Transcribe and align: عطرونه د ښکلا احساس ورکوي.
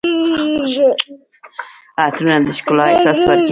عطرونه 2.03 2.35
د 2.47 2.49
ښکلا 2.57 2.83
احساس 2.89 3.17
ورکوي. 3.25 3.49